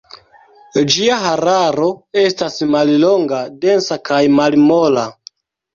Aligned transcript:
Ĝia 0.93 1.17
hararo 1.25 1.91
estas 2.23 2.59
mallonga, 2.75 3.45
densa 3.67 4.01
kaj 4.11 4.23
malmola. 4.43 5.11